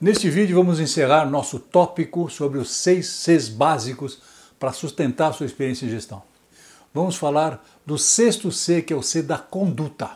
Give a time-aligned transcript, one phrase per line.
[0.00, 4.18] Neste vídeo vamos encerrar nosso tópico sobre os seis Cs básicos
[4.58, 6.22] para sustentar sua experiência em gestão.
[6.94, 10.12] Vamos falar do sexto C, que é o C da conduta.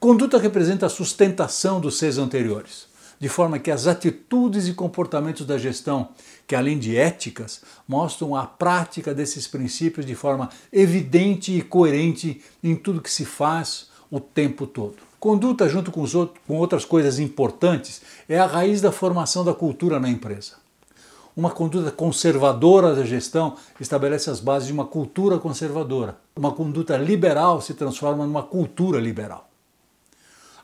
[0.00, 2.88] Conduta representa a sustentação dos Cs anteriores,
[3.20, 6.08] de forma que as atitudes e comportamentos da gestão,
[6.44, 12.74] que além de éticas, mostram a prática desses princípios de forma evidente e coerente em
[12.74, 14.96] tudo que se faz o tempo todo.
[15.18, 20.00] Conduta, junto com, outros, com outras coisas importantes, é a raiz da formação da cultura
[20.00, 20.54] na empresa.
[21.36, 26.16] Uma conduta conservadora da gestão estabelece as bases de uma cultura conservadora.
[26.34, 29.48] Uma conduta liberal se transforma numa cultura liberal.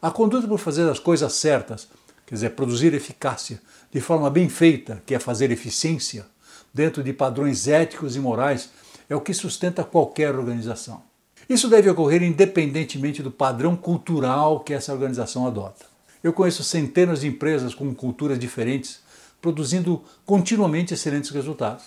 [0.02, 1.88] A conduta por fazer as coisas certas,
[2.26, 3.60] quer dizer, produzir eficácia
[3.92, 6.26] de forma bem feita, que é fazer eficiência,
[6.74, 8.70] dentro de padrões éticos e morais,
[9.08, 11.02] é o que sustenta qualquer organização.
[11.48, 15.86] Isso deve ocorrer independentemente do padrão cultural que essa organização adota.
[16.22, 19.00] Eu conheço centenas de empresas com culturas diferentes,
[19.40, 21.84] produzindo continuamente excelentes resultados.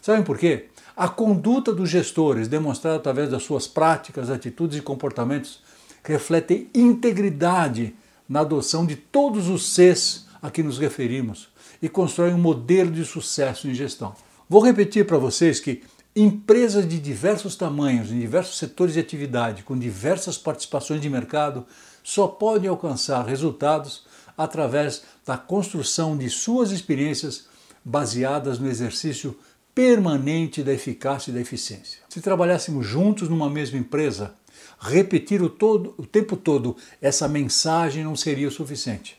[0.00, 0.66] Sabem por quê?
[0.96, 5.60] A conduta dos gestores, demonstrada através das suas práticas, atitudes e comportamentos,
[6.02, 7.94] reflete integridade
[8.26, 11.48] na adoção de todos os Cs a que nos referimos
[11.82, 14.14] e constrói um modelo de sucesso em gestão.
[14.48, 15.82] Vou repetir para vocês que
[16.18, 21.66] Empresas de diversos tamanhos, em diversos setores de atividade, com diversas participações de mercado,
[22.02, 27.48] só podem alcançar resultados através da construção de suas experiências
[27.84, 29.36] baseadas no exercício
[29.74, 32.00] permanente da eficácia e da eficiência.
[32.08, 34.32] Se trabalhássemos juntos numa mesma empresa,
[34.80, 39.18] repetir o, todo, o tempo todo essa mensagem não seria o suficiente.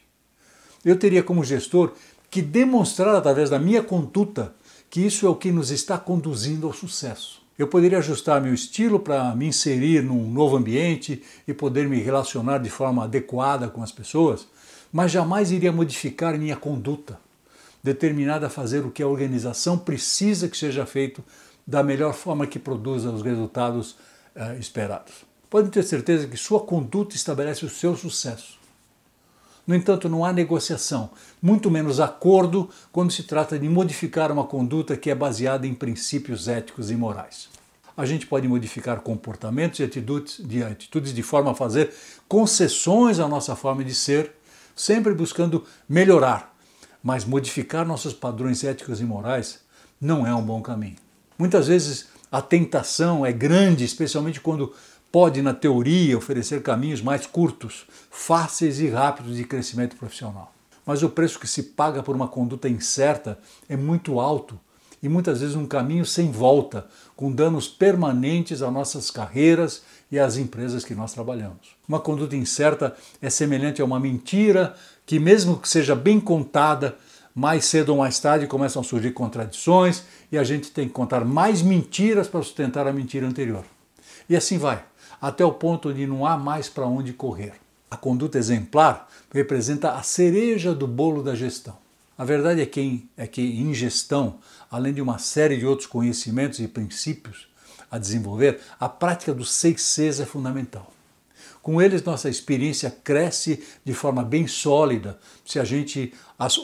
[0.83, 1.93] Eu teria como gestor
[2.27, 4.55] que demonstrar através da minha conduta
[4.89, 7.41] que isso é o que nos está conduzindo ao sucesso.
[7.57, 12.59] Eu poderia ajustar meu estilo para me inserir num novo ambiente e poder me relacionar
[12.59, 14.47] de forma adequada com as pessoas,
[14.91, 17.19] mas jamais iria modificar minha conduta,
[17.83, 21.23] determinada a fazer o que a organização precisa que seja feito
[21.65, 23.97] da melhor forma que produza os resultados
[24.35, 25.25] eh, esperados.
[25.49, 28.56] Podem ter certeza que sua conduta estabelece o seu sucesso.
[29.67, 31.09] No entanto, não há negociação,
[31.41, 36.47] muito menos acordo, quando se trata de modificar uma conduta que é baseada em princípios
[36.47, 37.49] éticos e morais.
[37.97, 41.93] A gente pode modificar comportamentos e atitudes de, atitudes de forma a fazer
[42.29, 44.31] concessões à nossa forma de ser,
[44.73, 46.55] sempre buscando melhorar.
[47.03, 49.59] Mas modificar nossos padrões éticos e morais
[49.99, 50.95] não é um bom caminho.
[51.37, 54.73] Muitas vezes a tentação é grande, especialmente quando
[55.11, 60.53] pode, na teoria, oferecer caminhos mais curtos, fáceis e rápidos de crescimento profissional.
[60.85, 63.37] Mas o preço que se paga por uma conduta incerta
[63.67, 64.59] é muito alto
[65.01, 70.37] e muitas vezes um caminho sem volta, com danos permanentes às nossas carreiras e às
[70.37, 71.75] empresas que nós trabalhamos.
[71.87, 74.75] Uma conduta incerta é semelhante a uma mentira
[75.05, 76.97] que, mesmo que seja bem contada,
[77.33, 81.23] mais cedo ou mais tarde começam a surgir contradições e a gente tem que contar
[81.23, 83.63] mais mentiras para sustentar a mentira anterior.
[84.27, 84.83] E assim vai
[85.21, 87.53] até o ponto de não há mais para onde correr.
[87.89, 91.77] A conduta exemplar representa a cereja do bolo da gestão.
[92.17, 94.39] A verdade é que, é que em gestão,
[94.69, 97.47] além de uma série de outros conhecimentos e princípios
[97.89, 100.91] a desenvolver, a prática dos seis Cs é fundamental.
[101.61, 106.13] Com eles, nossa experiência cresce de forma bem sólida se a gente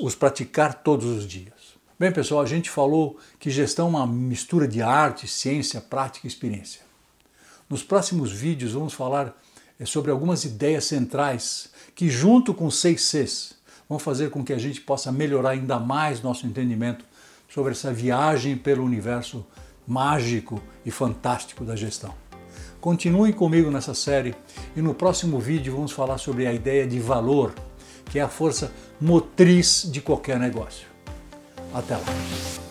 [0.01, 1.53] os praticar todos os dias.
[1.99, 6.29] Bem, pessoal, a gente falou que gestão é uma mistura de arte, ciência, prática e
[6.29, 6.81] experiência.
[7.69, 9.35] Nos próximos vídeos vamos falar
[9.79, 13.55] eh, sobre algumas ideias centrais que, junto com seis Cs,
[13.87, 17.05] vão fazer com que a gente possa melhorar ainda mais nosso entendimento
[17.49, 19.45] sobre essa viagem pelo universo
[19.87, 22.13] mágico e fantástico da gestão.
[22.81, 24.35] Continue comigo nessa série
[24.75, 27.53] e no próximo vídeo vamos falar sobre a ideia de valor,
[28.09, 30.87] que é a força motriz de qualquer negócio.
[31.73, 32.62] Até lá!